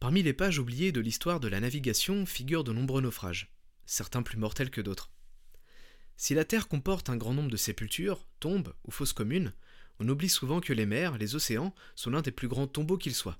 [0.00, 3.52] Parmi les pages oubliées de l'histoire de la navigation figurent de nombreux naufrages,
[3.84, 5.12] certains plus mortels que d'autres.
[6.16, 9.52] Si la Terre comporte un grand nombre de sépultures, tombes ou fosses communes,
[9.98, 13.14] on oublie souvent que les mers, les océans, sont l'un des plus grands tombeaux qu'ils
[13.14, 13.38] soient.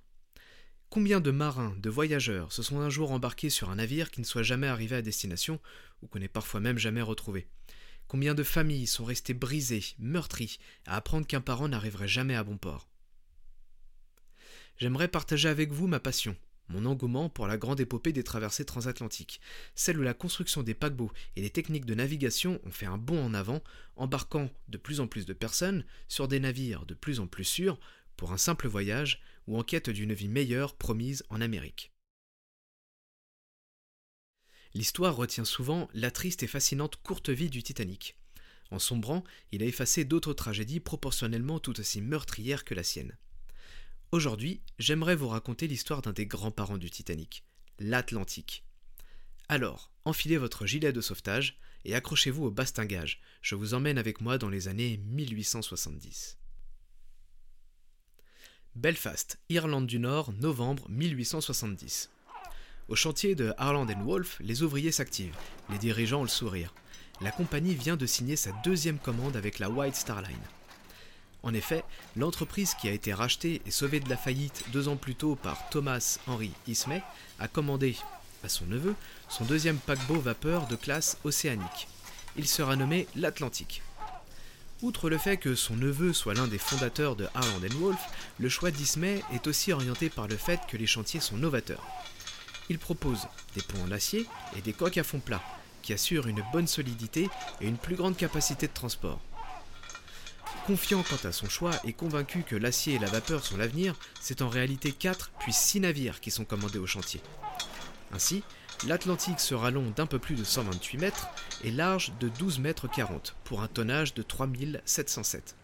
[0.91, 4.27] Combien de marins, de voyageurs se sont un jour embarqués sur un navire qui ne
[4.27, 5.61] soit jamais arrivé à destination,
[6.02, 7.48] ou qu'on n'ait parfois même jamais retrouvé?
[8.06, 12.58] Combien de familles sont restées brisées, meurtries, à apprendre qu'un parent n'arriverait jamais à bon
[12.58, 12.90] port?
[14.77, 16.36] J'aimerais partager avec vous ma passion,
[16.70, 19.40] mon engouement pour la grande épopée des traversées transatlantiques,
[19.74, 23.22] celle où la construction des paquebots et les techniques de navigation ont fait un bond
[23.22, 23.62] en avant,
[23.96, 27.79] embarquant de plus en plus de personnes sur des navires de plus en plus sûrs
[28.16, 31.93] pour un simple voyage ou en quête d'une vie meilleure promise en Amérique.
[34.74, 38.16] L'histoire retient souvent la triste et fascinante courte vie du Titanic.
[38.70, 43.16] En sombrant, il a effacé d'autres tragédies proportionnellement tout aussi meurtrières que la sienne.
[44.12, 47.45] Aujourd'hui, j'aimerais vous raconter l'histoire d'un des grands-parents du Titanic,
[47.78, 48.64] l'Atlantique.
[49.48, 53.20] Alors, enfilez votre gilet de sauvetage et accrochez-vous au bastingage.
[53.41, 56.39] Je vous emmène avec moi dans les années 1870.
[58.75, 62.11] Belfast, Irlande du Nord, novembre 1870.
[62.89, 66.74] Au chantier de Harland Wolff, les ouvriers s'activent, les dirigeants ont le sourire.
[67.20, 70.59] La compagnie vient de signer sa deuxième commande avec la White Star Line.
[71.42, 71.84] En effet,
[72.16, 75.69] l'entreprise qui a été rachetée et sauvée de la faillite deux ans plus tôt par
[75.70, 77.02] Thomas Henry Ismay
[77.38, 77.96] a commandé
[78.44, 78.94] à son neveu
[79.28, 81.88] son deuxième paquebot vapeur de classe océanique.
[82.36, 83.83] Il sera nommé l'Atlantique.
[84.83, 88.00] Outre le fait que son neveu soit l'un des fondateurs de Harland Wolff,
[88.38, 91.86] le choix d'Ismay est aussi orienté par le fait que les chantiers sont novateurs.
[92.70, 95.42] Il propose des ponts en acier et des coques à fond plat,
[95.83, 97.28] qui assurent une bonne solidité
[97.61, 99.20] et une plus grande capacité de transport.
[100.66, 104.42] Confiant quant à son choix et convaincu que l'acier et la vapeur sont l'avenir, c'est
[104.42, 107.20] en réalité 4 puis 6 navires qui sont commandés au chantier.
[108.12, 108.42] Ainsi,
[108.86, 111.28] l'Atlantique sera long d'un peu plus de 128 mètres
[111.64, 115.56] et large de 12 mètres 40 pour un tonnage de 3707,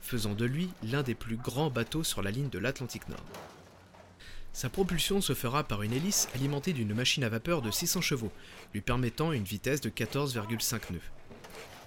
[0.00, 3.24] faisant de lui l'un des plus grands bateaux sur la ligne de l'Atlantique Nord.
[4.52, 8.32] Sa propulsion se fera par une hélice alimentée d'une machine à vapeur de 600 chevaux,
[8.74, 11.00] lui permettant une vitesse de 14,5 nœuds.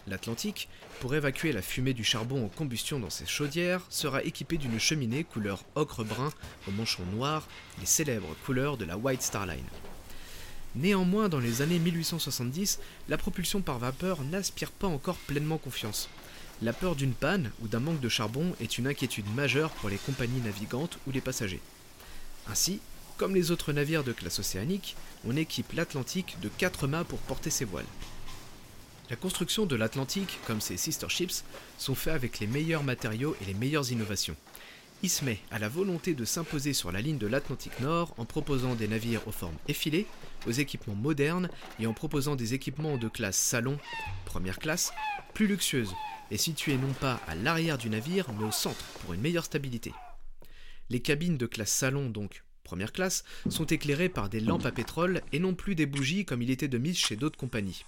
[0.07, 0.67] L'Atlantique,
[0.99, 5.23] pour évacuer la fumée du charbon en combustion dans ses chaudières, sera équipé d'une cheminée
[5.23, 6.33] couleur ocre-brun
[6.67, 7.47] au manchon noir,
[7.79, 9.63] les célèbres couleurs de la White Star Line.
[10.75, 16.09] Néanmoins, dans les années 1870, la propulsion par vapeur n'aspire pas encore pleinement confiance.
[16.61, 19.97] La peur d'une panne ou d'un manque de charbon est une inquiétude majeure pour les
[19.97, 21.61] compagnies navigantes ou les passagers.
[22.49, 22.81] Ainsi,
[23.17, 27.49] comme les autres navires de classe océanique, on équipe l'Atlantique de 4 mâts pour porter
[27.49, 27.85] ses voiles.
[29.09, 31.43] La construction de l'Atlantique, comme ses sister ships,
[31.77, 34.37] sont faits avec les meilleurs matériaux et les meilleures innovations.
[35.03, 38.87] Ismay a la volonté de s'imposer sur la ligne de l'Atlantique Nord en proposant des
[38.87, 40.07] navires aux formes effilées,
[40.47, 41.49] aux équipements modernes
[41.79, 43.77] et en proposant des équipements de classe salon,
[44.23, 44.93] première classe,
[45.33, 45.93] plus luxueuses
[46.31, 49.91] et situés non pas à l'arrière du navire mais au centre pour une meilleure stabilité.
[50.89, 55.21] Les cabines de classe salon, donc première classe, sont éclairées par des lampes à pétrole
[55.33, 57.83] et non plus des bougies comme il était de mise chez d'autres compagnies.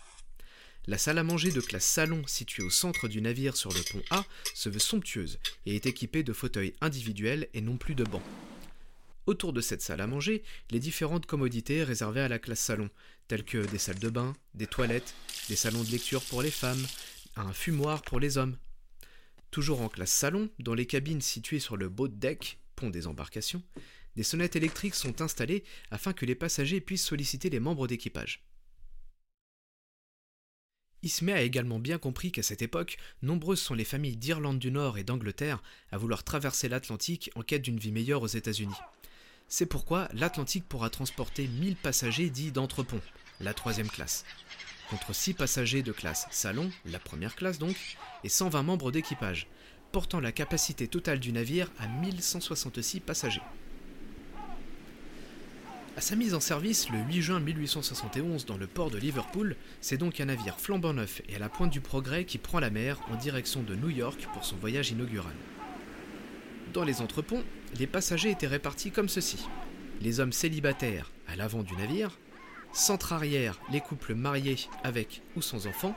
[0.87, 4.03] La salle à manger de classe salon située au centre du navire sur le pont
[4.11, 4.23] A
[4.53, 8.21] se veut somptueuse et est équipée de fauteuils individuels et non plus de bancs.
[9.25, 12.91] Autour de cette salle à manger, les différentes commodités réservées à la classe salon,
[13.27, 15.15] telles que des salles de bain, des toilettes,
[15.49, 16.85] des salons de lecture pour les femmes,
[17.35, 18.55] un fumoir pour les hommes.
[19.49, 23.63] Toujours en classe salon, dans les cabines situées sur le boat deck, pont des embarcations,
[24.15, 28.44] des sonnettes électriques sont installées afin que les passagers puissent solliciter les membres d'équipage.
[31.05, 34.97] Ismay a également bien compris qu'à cette époque, nombreuses sont les familles d'Irlande du Nord
[34.97, 35.61] et d'Angleterre
[35.91, 38.73] à vouloir traverser l'Atlantique en quête d'une vie meilleure aux États-Unis.
[39.47, 43.01] C'est pourquoi l'Atlantique pourra transporter 1000 passagers dits d'entrepont,
[43.39, 44.25] la troisième classe,
[44.89, 47.77] contre 6 passagers de classe salon, la première classe donc,
[48.23, 49.47] et 120 membres d'équipage,
[49.91, 53.41] portant la capacité totale du navire à 1166 passagers.
[55.97, 59.95] À sa mise en service le 8 juin 1871 dans le port de Liverpool, c'est
[59.95, 62.99] donc un navire flambant neuf et à la pointe du progrès qui prend la mer
[63.09, 65.31] en direction de New York pour son voyage inaugural.
[66.73, 67.45] Dans les entreponts,
[67.79, 69.47] les passagers étaient répartis comme ceci.
[70.01, 72.19] Les hommes célibataires à l'avant du navire,
[72.73, 75.95] centre arrière les couples mariés avec ou sans enfants,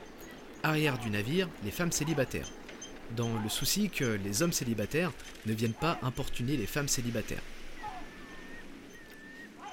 [0.63, 2.53] arrière du navire les femmes célibataires,
[3.17, 5.13] dans le souci que les hommes célibataires
[5.47, 7.43] ne viennent pas importuner les femmes célibataires.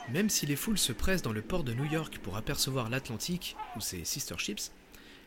[0.10, 3.56] Même si les foules se pressent dans le port de New York pour apercevoir l'Atlantique
[3.75, 4.72] ou ses sister ships,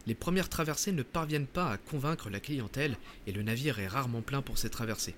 [0.06, 2.96] les premières traversées ne parviennent pas à convaincre la clientèle
[3.26, 5.16] et le navire est rarement plein pour ces traversées.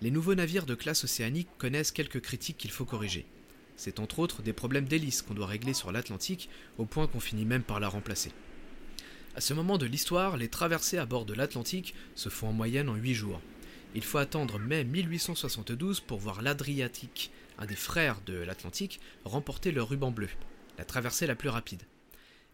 [0.00, 3.26] Les nouveaux navires de classe océanique connaissent quelques critiques qu'il faut corriger.
[3.76, 6.48] C'est entre autres des problèmes d'hélice qu'on doit régler sur l'Atlantique,
[6.78, 8.32] au point qu'on finit même par la remplacer.
[9.34, 12.88] À ce moment de l'histoire, les traversées à bord de l'Atlantique se font en moyenne
[12.88, 13.42] en 8 jours.
[13.94, 19.82] Il faut attendre mai 1872 pour voir l'Adriatique, un des frères de l'Atlantique, remporter le
[19.82, 20.28] ruban bleu,
[20.78, 21.82] la traversée la plus rapide,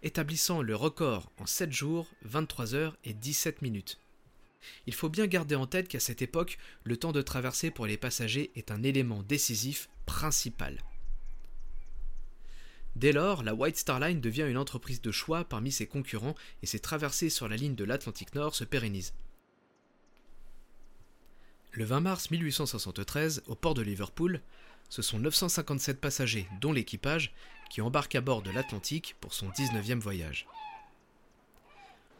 [0.02, 3.99] établissant le record en 7 jours, 23 heures et 17 minutes.
[4.87, 7.96] Il faut bien garder en tête qu'à cette époque, le temps de traversée pour les
[7.96, 10.78] passagers est un élément décisif principal.
[12.94, 16.66] Dès lors, la White Star Line devient une entreprise de choix parmi ses concurrents et
[16.66, 19.14] ses traversées sur la ligne de l'Atlantique Nord se pérennisent.
[21.72, 24.43] Le 20 mars 1873, au port de Liverpool,
[24.93, 27.33] ce sont 957 passagers, dont l'équipage,
[27.71, 30.47] qui embarquent à bord de l'Atlantique pour son 19e voyage.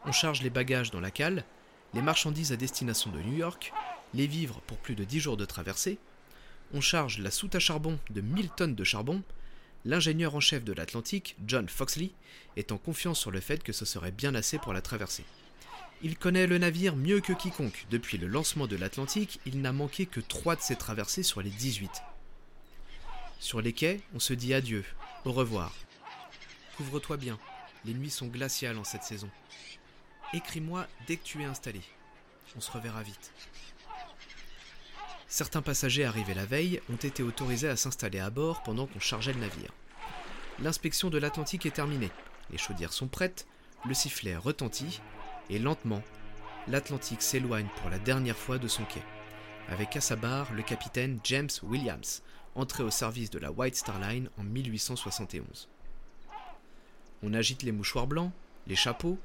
[0.07, 1.45] On charge les bagages dans la cale,
[1.93, 3.75] les marchandises à destination de New York,
[4.15, 5.99] les vivres pour plus de 10 jours de traversée,
[6.73, 9.23] on charge la soute à charbon de 1000 tonnes de charbon,
[9.85, 12.13] L'ingénieur en chef de l'Atlantique, John Foxley,
[12.57, 15.25] est en confiance sur le fait que ce serait bien assez pour la traversée.
[16.03, 17.85] Il connaît le navire mieux que quiconque.
[17.91, 21.51] Depuis le lancement de l'Atlantique, il n'a manqué que trois de ses traversées sur les
[21.51, 21.91] 18.
[23.43, 24.85] Sur les quais, on se dit adieu,
[25.25, 25.75] au revoir.
[26.77, 27.41] Couvre-toi bien,
[27.85, 29.29] les nuits sont glaciales en cette saison.
[30.33, 31.81] Écris-moi dès que tu es installé.
[32.57, 33.33] On se reverra vite.
[35.27, 39.33] Certains passagers arrivés la veille ont été autorisés à s'installer à bord pendant qu'on chargeait
[39.33, 39.73] le navire.
[40.61, 42.13] L'inspection de l'Atlantique est terminée,
[42.53, 43.49] les chaudières sont prêtes,
[43.85, 45.01] le sifflet retentit,
[45.51, 46.05] et lentement,
[46.69, 49.03] l'Atlantique s'éloigne pour la dernière fois de son quai,
[49.69, 52.23] avec à sa barre le capitaine James Williams,
[52.55, 55.69] entré au service de la White Star Line en 1871.
[57.23, 58.33] On agite les mouchoirs blancs,
[58.67, 59.19] les chapeaux,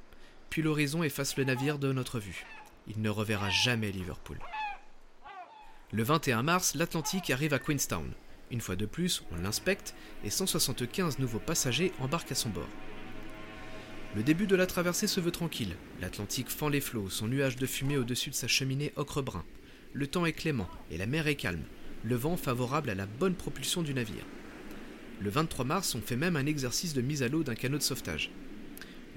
[0.49, 2.45] puis l'horizon efface le navire de notre vue.
[2.87, 4.39] Il ne reverra jamais Liverpool.
[5.91, 8.11] Le 21 mars, l'Atlantique arrive à Queenstown.
[8.51, 9.93] Une fois de plus, on l'inspecte
[10.23, 12.67] et 175 nouveaux passagers embarquent à son bord.
[14.15, 15.75] Le début de la traversée se veut tranquille.
[15.99, 19.43] L'Atlantique fend les flots, son nuage de fumée au-dessus de sa cheminée ocre-brun.
[19.93, 21.63] Le temps est clément et la mer est calme,
[22.07, 24.25] le vent favorable à la bonne propulsion du navire.
[25.19, 27.83] Le 23 mars, on fait même un exercice de mise à l'eau d'un canot de
[27.83, 28.31] sauvetage.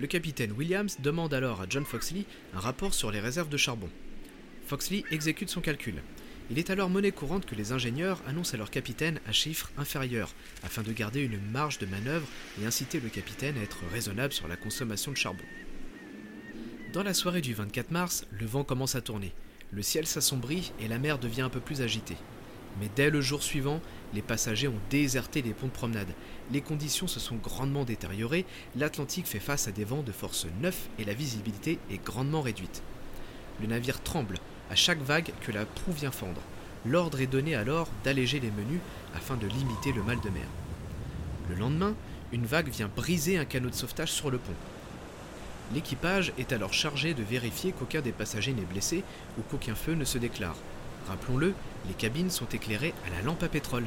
[0.01, 3.89] Le capitaine Williams demande alors à John Foxley un rapport sur les réserves de charbon.
[4.67, 6.03] Foxley exécute son calcul.
[6.51, 10.35] Il est alors monnaie courante que les ingénieurs annoncent à leur capitaine un chiffre inférieur,
[10.65, 12.27] afin de garder une marge de manœuvre
[12.61, 15.45] et inciter le capitaine à être raisonnable sur la consommation de charbon.
[16.93, 19.33] Dans la soirée du 24 mars, le vent commence à tourner,
[19.71, 22.17] le ciel s'assombrit et la mer devient un peu plus agitée.
[22.79, 23.81] Mais dès le jour suivant,
[24.15, 26.13] les passagers ont déserté les ponts de promenade.
[26.53, 28.47] Les conditions se sont grandement détériorées,
[28.77, 32.83] l'Atlantique fait face à des vents de force 9 et la visibilité est grandement réduite.
[33.61, 34.39] Le navire tremble,
[34.71, 36.41] à chaque vague que la proue vient fendre.
[36.87, 38.81] L'ordre est donné alors d'alléger les menus
[39.15, 40.47] afin de limiter le mal de mer.
[41.51, 41.95] Le lendemain,
[42.33, 44.55] une vague vient briser un canot de sauvetage sur le pont.
[45.75, 49.05] L'équipage est alors chargé de vérifier qu'aucun des passagers n'est blessé
[49.39, 50.57] ou qu'aucun feu ne se déclare.
[51.09, 51.55] Rappelons-le,
[51.89, 53.87] les cabines sont éclairées à la lampe à pétrole.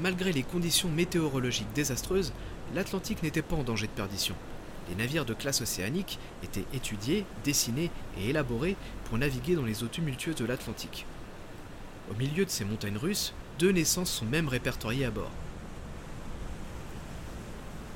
[0.00, 2.32] Malgré les conditions météorologiques désastreuses,
[2.74, 4.34] l'Atlantique n'était pas en danger de perdition
[4.88, 9.88] les navires de classe océanique étaient étudiés, dessinés et élaborés pour naviguer dans les eaux
[9.88, 11.06] tumultueuses de l'Atlantique.
[12.10, 15.30] Au milieu de ces montagnes russes, deux naissances sont même répertoriées à bord.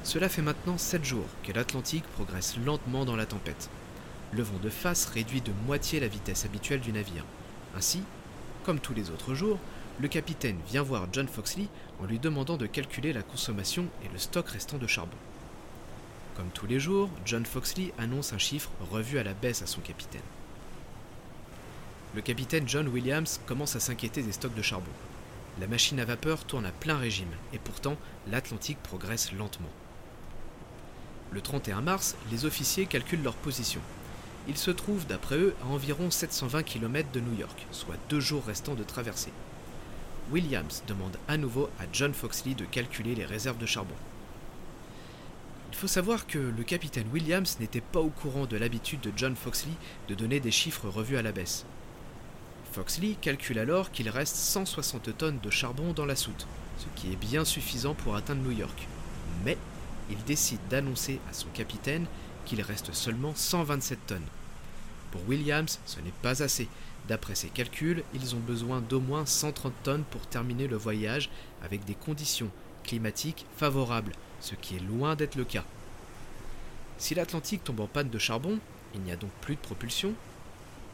[0.02, 3.68] Cela fait maintenant sept jours que l'Atlantique progresse lentement dans la tempête.
[4.32, 7.25] Le vent de face réduit de moitié la vitesse habituelle du navire.
[7.78, 8.02] Ainsi,
[8.64, 9.56] comme tous les autres jours,
[10.00, 11.68] le capitaine vient voir John Foxley
[12.00, 15.16] en lui demandant de calculer la consommation et le stock restant de charbon.
[16.37, 19.80] Comme tous les jours, John Foxley annonce un chiffre revu à la baisse à son
[19.80, 20.20] capitaine.
[22.16, 24.90] Le capitaine John Williams commence à s'inquiéter des stocks de charbon.
[25.61, 27.97] La machine à vapeur tourne à plein régime, et pourtant
[28.28, 29.70] l'Atlantique progresse lentement.
[31.30, 33.80] Le 31 mars, les officiers calculent leur position.
[34.48, 38.46] Ils se trouvent, d'après eux, à environ 720 km de New York, soit deux jours
[38.46, 39.32] restants de traversée.
[40.30, 43.94] Williams demande à nouveau à John Foxley de calculer les réserves de charbon.
[45.70, 49.36] Il faut savoir que le capitaine Williams n'était pas au courant de l'habitude de John
[49.36, 49.72] Foxley
[50.08, 51.66] de donner des chiffres revus à la baisse.
[52.72, 56.46] Foxley calcule alors qu'il reste 160 tonnes de charbon dans la soute,
[56.78, 58.88] ce qui est bien suffisant pour atteindre New York.
[59.44, 59.58] Mais
[60.10, 62.06] il décide d'annoncer à son capitaine
[62.44, 64.22] qu'il reste seulement 127 tonnes.
[65.10, 66.68] Pour Williams, ce n'est pas assez.
[67.08, 71.30] D'après ses calculs, ils ont besoin d'au moins 130 tonnes pour terminer le voyage
[71.62, 72.50] avec des conditions
[72.84, 75.64] climatiques favorables, ce qui est loin d'être le cas.
[76.98, 78.58] Si l'Atlantique tombe en panne de charbon,
[78.94, 80.14] il n'y a donc plus de propulsion,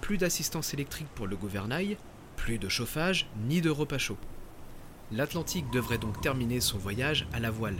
[0.01, 1.97] plus d'assistance électrique pour le gouvernail,
[2.37, 4.19] plus de chauffage, ni de repas chaud.
[5.13, 7.79] L'Atlantique devrait donc terminer son voyage à la voile.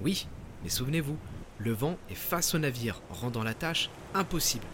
[0.00, 0.26] Oui,
[0.62, 1.16] mais souvenez-vous,
[1.58, 4.66] le vent est face au navire, rendant la tâche impossible.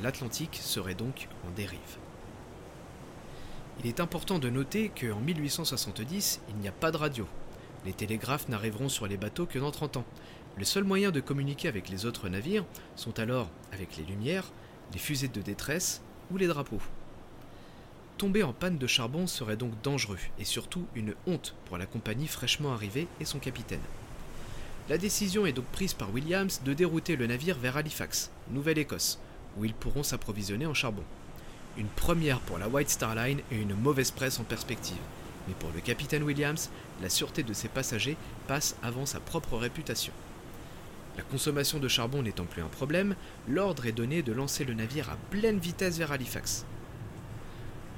[0.00, 1.98] L'Atlantique serait donc en dérive.
[3.80, 7.26] Il est important de noter qu'en 1870, il n'y a pas de radio.
[7.84, 10.04] Les télégraphes n'arriveront sur les bateaux que dans 30 ans.
[10.56, 14.52] Le seul moyen de communiquer avec les autres navires sont alors avec les lumières,
[14.92, 16.82] les fusées de détresse ou les drapeaux.
[18.18, 22.28] Tomber en panne de charbon serait donc dangereux et surtout une honte pour la compagnie
[22.28, 23.80] fraîchement arrivée et son capitaine.
[24.88, 29.18] La décision est donc prise par Williams de dérouter le navire vers Halifax, Nouvelle-Écosse,
[29.58, 31.04] où ils pourront s'approvisionner en charbon.
[31.76, 34.98] Une première pour la White Star Line et une mauvaise presse en perspective.
[35.48, 38.16] Mais pour le capitaine Williams, la sûreté de ses passagers
[38.46, 40.12] passe avant sa propre réputation.
[41.16, 43.14] La consommation de charbon n'étant plus un problème,
[43.48, 46.64] l'ordre est donné de lancer le navire à pleine vitesse vers Halifax.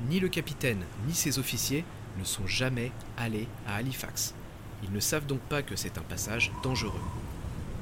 [0.09, 1.85] Ni le capitaine ni ses officiers
[2.19, 4.35] ne sont jamais allés à Halifax.
[4.83, 7.01] Ils ne savent donc pas que c'est un passage dangereux.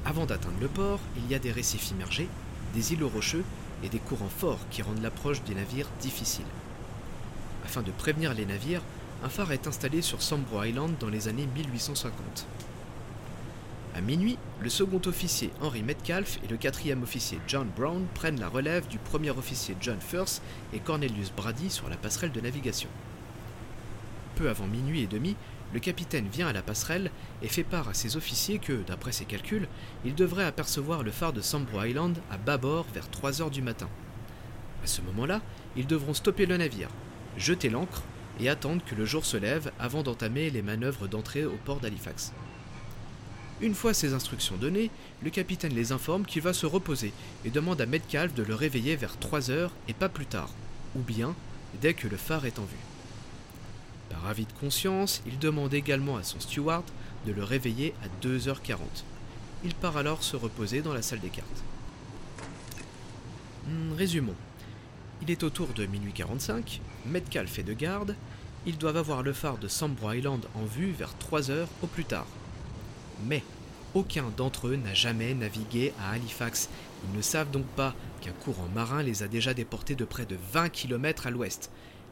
[0.05, 2.27] Avant d'atteindre le port, il y a des récifs immergés,
[2.73, 3.43] des îlots rocheux
[3.83, 6.45] et des courants forts qui rendent l'approche des navires difficile.
[7.65, 8.81] Afin de prévenir les navires,
[9.23, 12.45] un phare est installé sur Sambro Island dans les années 1850.
[13.95, 18.49] À minuit, le second officier Henry Metcalfe et le quatrième officier John Brown prennent la
[18.49, 20.41] relève du premier officier John Firth
[20.73, 22.89] et Cornelius Brady sur la passerelle de navigation.
[24.35, 25.35] Peu avant minuit et demi,
[25.73, 27.09] le capitaine vient à la passerelle
[27.41, 29.67] et fait part à ses officiers que, d'après ses calculs,
[30.05, 33.89] il devrait apercevoir le phare de Sambro Island à bâbord vers 3 heures du matin.
[34.83, 35.41] À ce moment-là,
[35.75, 36.89] ils devront stopper le navire,
[37.37, 38.03] jeter l'ancre
[38.39, 42.33] et attendre que le jour se lève avant d'entamer les manœuvres d'entrée au port d'Halifax.
[43.61, 44.91] Une fois ces instructions données,
[45.23, 47.13] le capitaine les informe qu'il va se reposer
[47.45, 50.49] et demande à Metcalfe de le réveiller vers 3 heures et pas plus tard,
[50.95, 51.33] ou bien
[51.81, 52.92] dès que le phare est en vue.
[54.09, 56.85] Par avis de conscience, il demande également à son steward
[57.25, 58.77] de le réveiller à 2h40.
[59.63, 61.63] Il part alors se reposer dans la salle des cartes.
[63.67, 64.35] Hmm, résumons.
[65.21, 68.15] Il est autour de minuit 45, Metcalfe est de garde,
[68.65, 72.05] ils doivent avoir le phare de Sambro Island en vue vers 3 heures au plus
[72.05, 72.27] tard.
[73.25, 73.43] Mais
[73.93, 76.69] aucun d'entre eux n'a jamais navigué à Halifax.
[77.05, 80.37] Ils ne savent donc pas qu'un courant marin les a déjà déportés de près de
[80.51, 81.69] 20 km à l'ouest.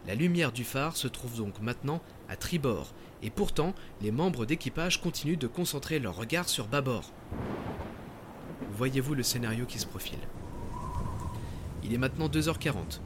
[0.07, 2.91] La lumière du phare se trouve donc maintenant à tribord,
[3.21, 7.11] et pourtant les membres d'équipage continuent de concentrer leur regard sur bâbord.
[8.73, 10.19] Voyez-vous le scénario qui se profile
[11.83, 12.99] Il est maintenant 2h40.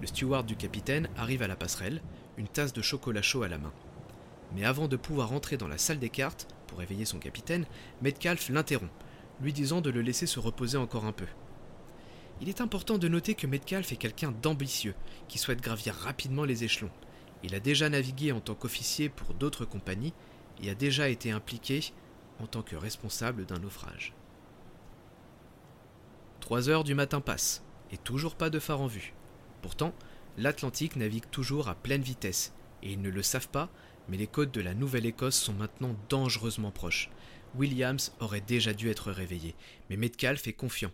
[0.00, 2.02] Le steward du capitaine arrive à la passerelle,
[2.36, 3.72] une tasse de chocolat chaud à la main.
[4.54, 7.66] Mais avant de pouvoir entrer dans la salle des cartes, pour réveiller son capitaine,
[8.02, 8.90] Metcalfe l'interrompt,
[9.40, 11.26] lui disant de le laisser se reposer encore un peu.
[12.42, 14.96] Il est important de noter que Metcalfe est quelqu'un d'ambitieux,
[15.28, 16.90] qui souhaite gravir rapidement les échelons.
[17.44, 20.12] Il a déjà navigué en tant qu'officier pour d'autres compagnies
[20.60, 21.92] et a déjà été impliqué
[22.40, 24.12] en tant que responsable d'un naufrage.
[26.40, 29.14] Trois heures du matin passent, et toujours pas de phare en vue.
[29.62, 29.94] Pourtant,
[30.36, 33.70] l'Atlantique navigue toujours à pleine vitesse, et ils ne le savent pas,
[34.08, 37.08] mais les côtes de la Nouvelle-Écosse sont maintenant dangereusement proches.
[37.54, 39.54] Williams aurait déjà dû être réveillé,
[39.88, 40.90] mais Metcalfe est confiant.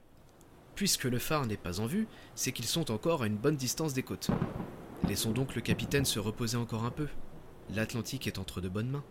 [0.79, 2.07] Puisque le phare n'est pas en vue,
[2.37, 4.31] c'est qu'ils sont encore à une bonne distance des côtes.
[5.09, 7.09] Laissons donc le capitaine se reposer encore un peu.
[7.69, 9.03] L'Atlantique est entre de bonnes mains.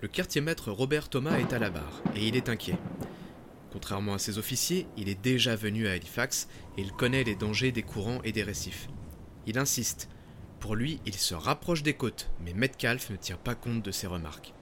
[0.00, 2.76] Le quartier-maître Robert Thomas est à la barre, et il est inquiet.
[3.70, 7.70] Contrairement à ses officiers, il est déjà venu à Halifax et il connaît les dangers
[7.70, 8.88] des courants et des récifs.
[9.46, 10.08] Il insiste,
[10.58, 14.08] pour lui, il se rapproche des côtes, mais Metcalfe ne tient pas compte de ses
[14.08, 14.54] remarques.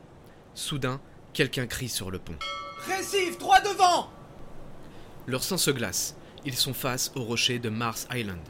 [0.53, 1.01] Soudain,
[1.33, 2.37] quelqu'un crie sur le pont.
[3.39, 4.11] Droit devant
[5.29, 6.17] Leur sang se glace.
[6.45, 8.41] Ils sont face au rocher de Mars Island.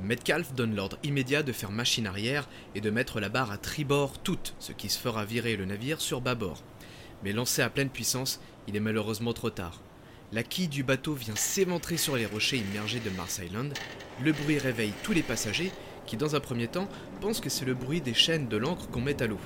[0.00, 4.18] Metcalfe donne l'ordre immédiat de faire machine arrière et de mettre la barre à tribord
[4.18, 6.64] toute, ce qui se fera virer le navire sur bâbord.
[7.22, 9.80] Mais lancé à pleine puissance, il est malheureusement trop tard.
[10.32, 13.72] La quille du bateau vient s'éventrer sur les rochers immergés de Mars Island.
[14.22, 15.70] Le bruit réveille tous les passagers
[16.04, 16.88] qui dans un premier temps
[17.20, 19.40] pense que c'est le bruit des chaînes de l'ancre qu'on met à l'eau.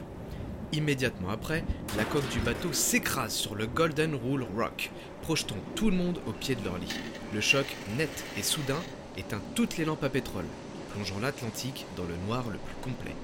[0.72, 1.64] Immédiatement après,
[1.98, 6.32] la coque du bateau s'écrase sur le Golden Rule Rock, projetant tout le monde au
[6.32, 6.94] pied de leur lit.
[7.34, 7.66] Le choc,
[7.98, 8.80] net et soudain,
[9.18, 10.46] éteint toutes les lampes à pétrole,
[10.92, 13.14] plongeant l'Atlantique dans le noir le plus complet.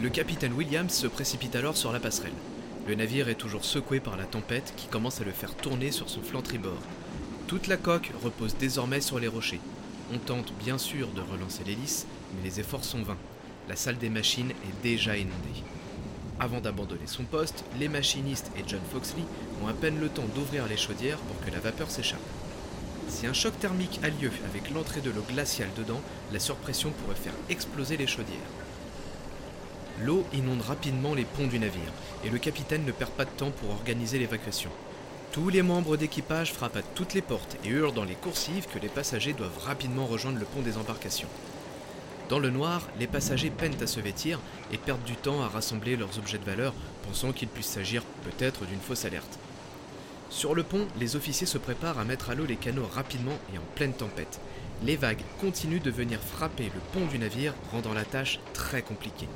[0.00, 2.32] Le capitaine Williams se précipite alors sur la passerelle.
[2.88, 6.08] Le navire est toujours secoué par la tempête qui commence à le faire tourner sur
[6.08, 6.80] son flanc tribord.
[7.46, 9.60] Toute la coque repose désormais sur les rochers,
[10.12, 13.18] on tente bien sûr de relancer l'hélice, mais les efforts sont vains.
[13.68, 15.62] La salle des machines est déjà inondée.
[16.40, 19.24] Avant d'abandonner son poste, les machinistes et John Foxley
[19.62, 22.18] ont à peine le temps d'ouvrir les chaudières pour que la vapeur s'échappe.
[23.08, 26.00] Si un choc thermique a lieu avec l'entrée de l'eau glaciale dedans,
[26.32, 28.38] la surpression pourrait faire exploser les chaudières.
[30.02, 31.92] L'eau inonde rapidement les ponts du navire,
[32.24, 34.70] et le capitaine ne perd pas de temps pour organiser l'évacuation.
[35.32, 38.78] Tous les membres d'équipage frappent à toutes les portes et hurlent dans les coursives que
[38.78, 41.28] les passagers doivent rapidement rejoindre le pont des embarcations.
[42.30, 44.38] Dans le noir, les passagers peinent à se vêtir
[44.72, 46.72] et perdent du temps à rassembler leurs objets de valeur,
[47.02, 49.40] pensant qu'il puisse s'agir peut-être d'une fausse alerte.
[50.30, 53.58] Sur le pont, les officiers se préparent à mettre à l'eau les canots rapidement et
[53.58, 54.38] en pleine tempête.
[54.84, 59.28] Les vagues continuent de venir frapper le pont du navire, rendant la tâche très compliquée.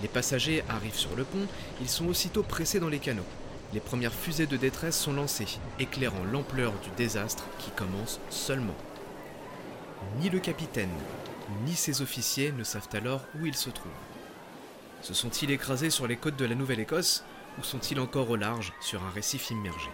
[0.00, 1.46] Les passagers arrivent sur le pont,
[1.82, 3.20] ils sont aussitôt pressés dans les canots.
[3.74, 8.76] Les premières fusées de détresse sont lancées, éclairant l'ampleur du désastre qui commence seulement.
[10.20, 10.88] Ni le capitaine,
[11.64, 13.92] ni ses officiers ne savent alors où ils se trouvent.
[15.02, 17.24] Se sont-ils écrasés sur les côtes de la Nouvelle-Écosse
[17.58, 19.90] ou sont-ils encore au large sur un récif immergé?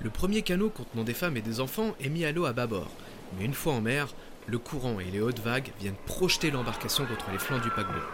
[0.00, 2.90] Le premier canot contenant des femmes et des enfants est mis à l'eau à bâbord,
[3.36, 4.14] mais une fois en mer,
[4.46, 8.06] le courant et les hautes vagues viennent projeter l'embarcation contre les flancs du paquebot.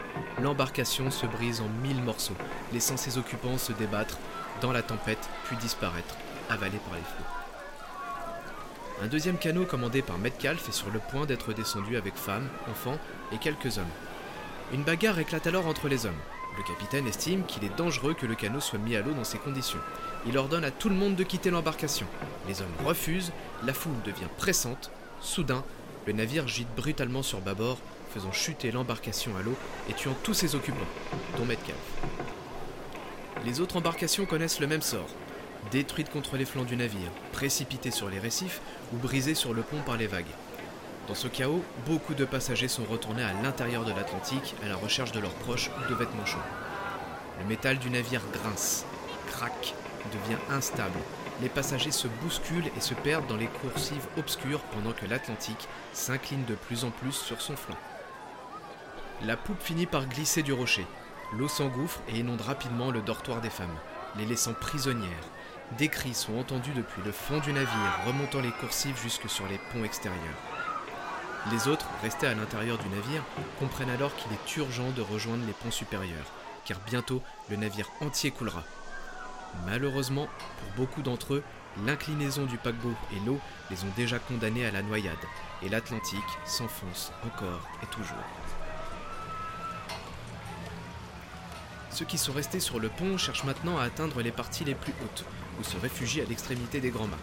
[0.43, 2.37] L'embarcation se brise en mille morceaux,
[2.73, 4.19] laissant ses occupants se débattre
[4.61, 6.17] dans la tempête puis disparaître,
[6.49, 7.25] avalés par les flots.
[9.03, 12.99] Un deuxième canot commandé par Metcalf est sur le point d'être descendu avec femmes, enfants
[13.33, 13.85] et quelques hommes.
[14.73, 16.13] Une bagarre éclate alors entre les hommes.
[16.57, 19.39] Le capitaine estime qu'il est dangereux que le canot soit mis à l'eau dans ces
[19.39, 19.81] conditions.
[20.27, 22.07] Il ordonne à tout le monde de quitter l'embarcation.
[22.47, 23.33] Les hommes refusent,
[23.65, 24.91] la foule devient pressante.
[25.21, 25.65] Soudain,
[26.07, 27.79] le navire gîte brutalement sur bâbord,
[28.11, 29.57] faisant chuter l'embarcation à l'eau
[29.91, 30.79] et tuant tous ses occupants,
[31.37, 31.77] dont Metcalf.
[33.45, 35.09] Les autres embarcations connaissent le même sort
[35.71, 38.61] détruites contre les flancs du navire, précipitées sur les récifs
[38.93, 40.25] ou brisées sur le pont par les vagues.
[41.09, 45.13] Dans ce chaos, beaucoup de passagers sont retournés à l'intérieur de l'Atlantique à la recherche
[45.13, 46.39] de leurs proches ou de vêtements chauds.
[47.41, 48.87] Le métal du navire grince,
[49.29, 49.75] craque,
[50.13, 50.99] devient instable.
[51.43, 56.45] Les passagers se bousculent et se perdent dans les coursives obscures pendant que l'Atlantique s'incline
[56.45, 57.77] de plus en plus sur son flanc.
[59.25, 60.87] La poupe finit par glisser du rocher.
[61.39, 63.77] L'eau s'engouffre et inonde rapidement le dortoir des femmes,
[64.17, 65.29] les laissant prisonnières,
[65.79, 69.59] des cris sont entendus depuis le fond du navire, remontant les coursives jusque sur les
[69.73, 70.19] ponts extérieurs.
[71.51, 73.25] Les autres, restés à l'intérieur du navire,
[73.59, 76.31] comprennent alors qu'il est urgent de rejoindre les ponts supérieurs,
[76.65, 78.63] car bientôt le navire entier coulera.
[79.67, 81.43] Malheureusement, pour beaucoup d'entre eux,
[81.85, 85.17] l'inclinaison du paquebot et l'eau les ont déjà condamnés à la noyade,
[85.63, 88.17] et l'Atlantique s'enfonce encore et toujours.
[91.95, 94.93] Ceux qui sont restés sur le pont cherchent maintenant à atteindre les parties les plus
[95.05, 95.25] hautes,
[95.61, 97.17] ou se réfugient à l'extrémité des grands mâts.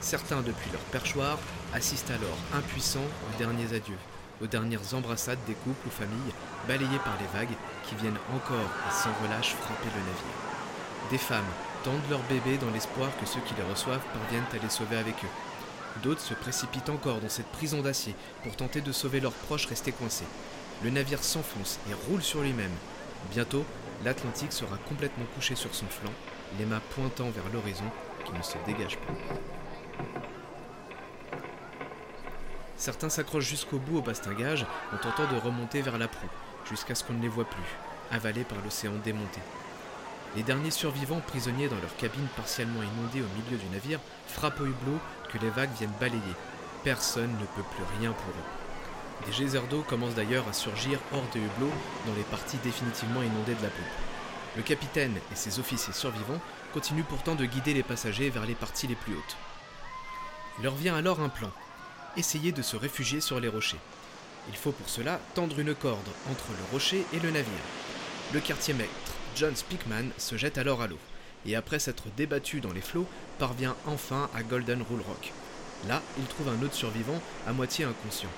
[0.00, 1.40] Certains, depuis leur perchoir,
[1.74, 3.98] assistent alors impuissants aux derniers adieux,
[4.40, 6.34] aux dernières embrassades des couples ou familles
[6.68, 7.56] balayées par les vagues
[7.88, 11.10] qui viennent encore et sans relâche frapper le navire.
[11.10, 14.70] Des femmes tendent leurs bébés dans l'espoir que ceux qui les reçoivent parviennent à les
[14.70, 16.00] sauver avec eux.
[16.04, 19.90] D'autres se précipitent encore dans cette prison d'acier pour tenter de sauver leurs proches restés
[19.90, 20.30] coincés.
[20.84, 22.70] Le navire s'enfonce et roule sur lui-même.
[23.32, 23.64] Bientôt,
[24.04, 26.12] l'Atlantique sera complètement couché sur son flanc,
[26.58, 27.84] les mâts pointant vers l'horizon
[28.24, 29.12] qui ne se dégage pas.
[32.76, 36.26] Certains s'accrochent jusqu'au bout au bastingage en tentant de remonter vers la proue,
[36.68, 37.76] jusqu'à ce qu'on ne les voit plus,
[38.10, 39.40] avalés par l'océan démonté.
[40.34, 44.66] Les derniers survivants, prisonniers dans leur cabine partiellement inondée au milieu du navire, frappent au
[44.66, 44.98] hublot
[45.30, 46.20] que les vagues viennent balayer.
[46.82, 48.61] Personne ne peut plus rien pour eux.
[49.26, 51.72] Des geysers d'eau commencent d'ailleurs à surgir hors des hublots
[52.06, 53.84] dans les parties définitivement inondées de la poupe.
[54.56, 56.40] Le capitaine et ses officiers survivants
[56.72, 59.36] continuent pourtant de guider les passagers vers les parties les plus hautes.
[60.58, 61.50] Il leur vient alors un plan
[62.16, 63.80] essayer de se réfugier sur les rochers.
[64.48, 67.52] Il faut pour cela tendre une corde entre le rocher et le navire.
[68.34, 68.90] Le quartier maître,
[69.36, 70.98] John Speakman, se jette alors à l'eau,
[71.46, 73.06] et après s'être débattu dans les flots,
[73.38, 75.32] parvient enfin à Golden Rule Rock.
[75.88, 78.30] Là, il trouve un autre survivant, à moitié inconscient.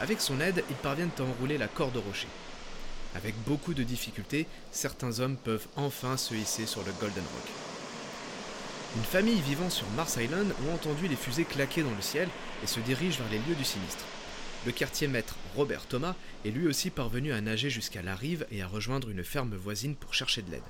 [0.00, 2.28] Avec son aide, ils parviennent à enrouler la corde au rocher.
[3.14, 7.50] Avec beaucoup de difficultés, certains hommes peuvent enfin se hisser sur le Golden Rock.
[8.96, 12.28] Une famille vivant sur Mars Island ont entendu les fusées claquer dans le ciel
[12.62, 14.04] et se dirige vers les lieux du sinistre.
[14.66, 18.62] Le quartier maître Robert Thomas est lui aussi parvenu à nager jusqu'à la rive et
[18.62, 20.62] à rejoindre une ferme voisine pour chercher de l'aide.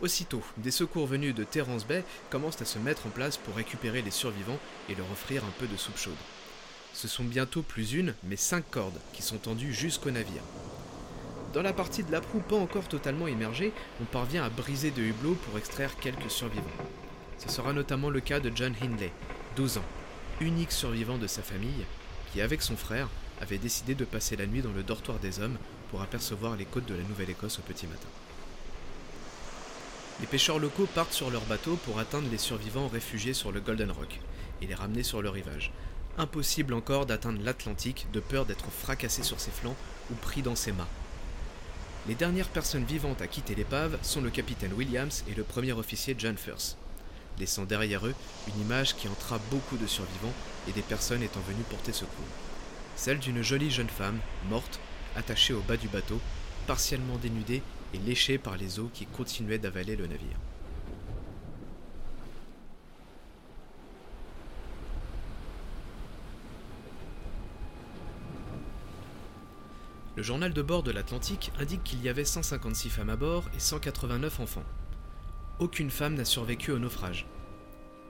[0.00, 4.02] Aussitôt, des secours venus de Terrence Bay commencent à se mettre en place pour récupérer
[4.02, 6.14] les survivants et leur offrir un peu de soupe chaude.
[6.98, 10.42] Ce sont bientôt plus une, mais cinq cordes qui sont tendues jusqu'au navire.
[11.54, 15.02] Dans la partie de la proue pas encore totalement immergée, on parvient à briser de
[15.02, 16.64] hublots pour extraire quelques survivants.
[17.38, 19.12] Ce sera notamment le cas de John Hindley,
[19.54, 19.84] 12 ans,
[20.40, 21.86] unique survivant de sa famille,
[22.32, 23.06] qui avec son frère
[23.40, 25.58] avait décidé de passer la nuit dans le dortoir des hommes
[25.92, 28.08] pour apercevoir les côtes de la Nouvelle-Écosse au petit matin.
[30.20, 33.92] Les pêcheurs locaux partent sur leur bateau pour atteindre les survivants réfugiés sur le Golden
[33.92, 34.18] Rock
[34.60, 35.70] et les ramener sur le rivage.
[36.18, 39.76] Impossible encore d'atteindre l'Atlantique de peur d'être fracassé sur ses flancs
[40.10, 40.88] ou pris dans ses mâts.
[42.08, 46.16] Les dernières personnes vivantes à quitter l'épave sont le capitaine Williams et le premier officier
[46.18, 46.76] John Firth,
[47.38, 48.16] laissant derrière eux
[48.48, 50.32] une image qui entra beaucoup de survivants
[50.68, 52.26] et des personnes étant venues porter secours.
[52.96, 54.18] Celle d'une jolie jeune femme,
[54.50, 54.80] morte,
[55.14, 56.18] attachée au bas du bateau,
[56.66, 57.62] partiellement dénudée
[57.94, 60.36] et léchée par les eaux qui continuaient d'avaler le navire.
[70.18, 73.60] Le journal de bord de l'Atlantique indique qu'il y avait 156 femmes à bord et
[73.60, 74.64] 189 enfants.
[75.60, 77.24] Aucune femme n'a survécu au naufrage.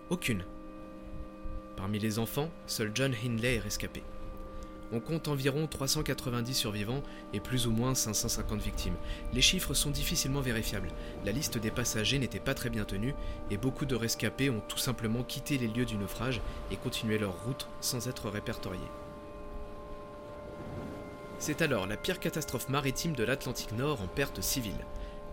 [0.08, 0.42] Aucune.
[1.76, 4.02] Parmi les enfants, seul John Hindley est rescapé.
[4.90, 7.02] On compte environ 390 survivants
[7.34, 8.96] et plus ou moins 550 victimes.
[9.34, 10.88] Les chiffres sont difficilement vérifiables.
[11.26, 13.14] La liste des passagers n'était pas très bien tenue
[13.50, 16.40] et beaucoup de rescapés ont tout simplement quitté les lieux du naufrage
[16.70, 18.80] et continué leur route sans être répertoriés.
[21.40, 24.84] C'est alors la pire catastrophe maritime de l'Atlantique Nord en perte civile.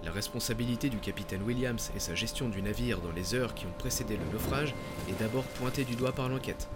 [0.04, 3.74] La responsabilité du capitaine Williams et sa gestion du navire dans les heures qui ont
[3.80, 4.76] précédé le naufrage
[5.10, 6.70] est d'abord pointée du doigt par l'enquête.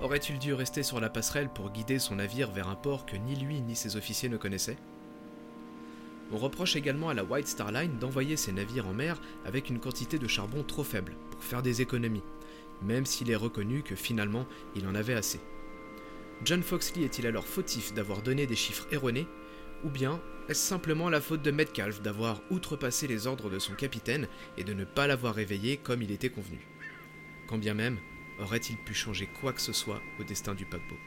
[0.00, 3.36] Aurait-il dû rester sur la passerelle pour guider son navire vers un port que ni
[3.36, 4.78] lui ni ses officiers ne connaissaient?
[6.32, 9.80] On reproche également à la White Star Line d'envoyer ses navires en mer avec une
[9.80, 12.24] quantité de charbon trop faible pour faire des économies,
[12.82, 15.40] même s'il est reconnu que finalement il en avait assez.
[16.44, 19.26] John Foxley est-il alors fautif d'avoir donné des chiffres erronés
[19.84, 24.28] Ou bien est-ce simplement la faute de Metcalf d'avoir outrepassé les ordres de son capitaine
[24.56, 26.60] et de ne pas l'avoir réveillé comme il était convenu?
[27.48, 27.98] Quand bien même,
[28.38, 30.98] aurait-il pu changer quoi que ce soit au destin du paquebot?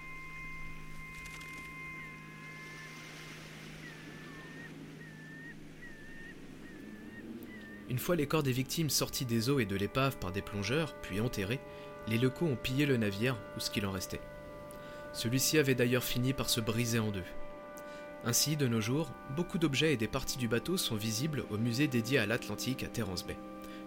[7.89, 10.95] Une fois les corps des victimes sortis des eaux et de l'épave par des plongeurs,
[11.01, 11.59] puis enterrés,
[12.07, 14.21] les locaux ont pillé le navire ou ce qu'il en restait.
[15.13, 17.23] Celui-ci avait d'ailleurs fini par se briser en deux.
[18.25, 21.87] Ainsi, de nos jours, beaucoup d'objets et des parties du bateau sont visibles au musée
[21.87, 23.37] dédié à l'Atlantique à Terrence Bay,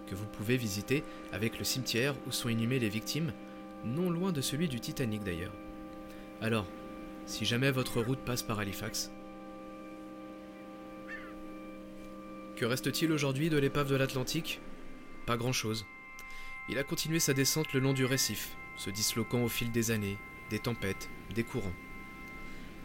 [0.06, 3.32] que vous pouvez visiter avec le cimetière où sont inhumées les victimes,
[3.84, 5.52] non loin de celui du Titanic d'ailleurs.
[6.40, 6.66] Alors,
[7.26, 9.12] si jamais votre route passe par Halifax,
[12.56, 14.60] que reste-t-il aujourd'hui de l'épave de l'Atlantique?
[15.26, 15.84] Pas grand-chose.
[16.68, 20.16] Il a continué sa descente le long du récif, se disloquant au fil des années,
[20.52, 21.72] des tempêtes, des courants.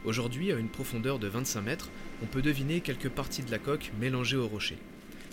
[0.06, 1.89] Aujourd'hui, à une profondeur de 25 mètres,
[2.23, 4.77] on peut deviner quelques parties de la coque mélangées au rocher,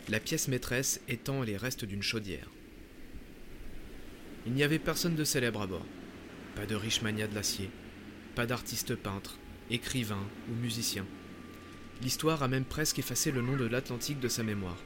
[0.09, 2.51] la pièce maîtresse étant les restes d'une chaudière.
[4.47, 5.87] Il n'y avait personne de célèbre à bord,
[6.57, 7.71] pas de riche mania de l'acier,
[8.35, 9.39] pas d'artiste peintre,
[9.71, 11.07] écrivain ou musicien.
[12.03, 14.83] L'histoire a même presque effacé le nom de l'Atlantique de sa mémoire.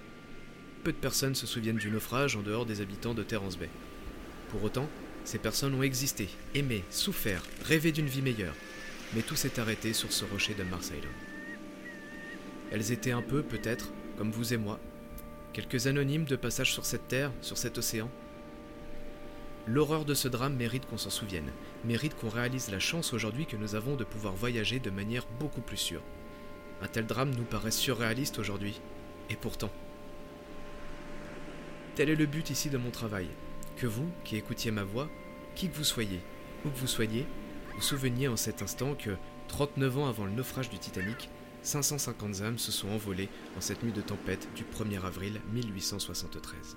[0.85, 3.71] Peu de personnes se souviennent du naufrage en dehors des habitants de Terrence Bay.
[4.51, 4.89] Pour autant,
[5.29, 8.55] ces personnes ont existé, aimé, souffert, rêvé d'une vie meilleure.
[9.15, 11.03] Mais tout s'est arrêté sur ce rocher de Marseille.
[12.73, 14.81] Elles étaient un peu, peut-être, comme vous et moi,
[15.53, 18.11] quelques anonymes de passage sur cette terre, sur cet océan.
[19.67, 21.53] L'horreur de ce drame mérite qu'on s'en souvienne,
[21.85, 25.61] mérite qu'on réalise la chance aujourd'hui que nous avons de pouvoir voyager de manière beaucoup
[25.61, 26.03] plus sûre.
[26.81, 28.81] Un tel drame nous paraît surréaliste aujourd'hui,
[29.29, 29.71] et pourtant.
[31.97, 33.29] Tel est le but ici de mon travail,
[33.79, 35.09] que vous, qui écoutiez ma voix,
[35.55, 36.21] qui que vous soyez,
[36.65, 37.27] où que vous soyez,
[37.75, 41.31] vous souveniez en cet instant que, 39 ans avant le naufrage du Titanic,
[41.63, 46.77] 550 âmes se sont envolées en cette nuit de tempête du 1er avril 1873.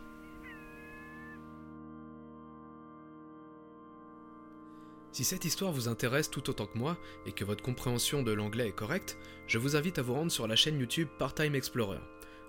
[5.12, 8.70] Si cette histoire vous intéresse tout autant que moi et que votre compréhension de l'anglais
[8.70, 12.00] est correcte, je vous invite à vous rendre sur la chaîne YouTube Part-Time Explorer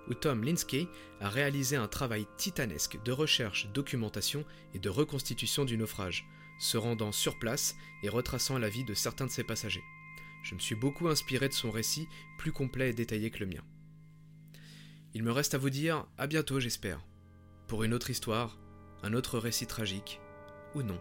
[0.09, 0.87] où Tom Linsky
[1.19, 6.27] a réalisé un travail titanesque de recherche, documentation et de reconstitution du naufrage,
[6.59, 9.83] se rendant sur place et retraçant la vie de certains de ses passagers.
[10.43, 13.63] Je me suis beaucoup inspiré de son récit, plus complet et détaillé que le mien.
[15.13, 17.05] Il me reste à vous dire à bientôt, j'espère,
[17.67, 18.57] pour une autre histoire,
[19.03, 20.19] un autre récit tragique,
[20.75, 20.99] ou non.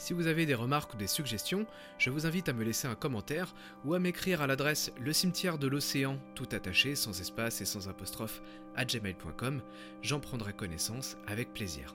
[0.00, 1.66] Si vous avez des remarques ou des suggestions,
[1.98, 5.58] je vous invite à me laisser un commentaire ou à m'écrire à l'adresse le cimetière
[5.58, 8.40] de l'océan, tout attaché, sans espace et sans apostrophe,
[8.76, 9.60] à gmail.com.
[10.00, 11.94] J'en prendrai connaissance avec plaisir.